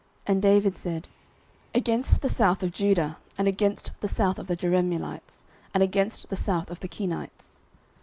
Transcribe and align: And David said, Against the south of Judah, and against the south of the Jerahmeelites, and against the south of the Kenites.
And 0.25 0.41
David 0.41 0.79
said, 0.79 1.09
Against 1.75 2.21
the 2.21 2.27
south 2.27 2.63
of 2.63 2.71
Judah, 2.71 3.17
and 3.37 3.47
against 3.47 3.91
the 3.99 4.07
south 4.07 4.39
of 4.39 4.47
the 4.47 4.55
Jerahmeelites, 4.57 5.43
and 5.75 5.83
against 5.83 6.29
the 6.29 6.35
south 6.35 6.71
of 6.71 6.79
the 6.79 6.87
Kenites. 6.87 7.59